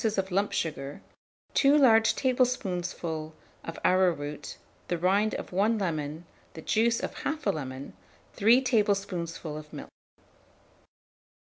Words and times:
of 0.17 0.31
lump 0.31 0.51
sugar, 0.51 0.99
2 1.53 1.77
large 1.77 2.15
tablespoonfuls 2.15 3.33
of 3.63 3.77
arrowroot, 3.85 4.57
the 4.87 4.97
rind 4.97 5.35
of 5.35 5.51
1 5.51 5.77
lemon, 5.77 6.25
the 6.55 6.61
juice 6.63 6.99
of 6.99 7.13
1/2 7.17 7.53
lemon, 7.53 7.93
3 8.33 8.63
tablespoonfuls 8.63 9.59
of 9.67 9.71
milk. 9.71 9.89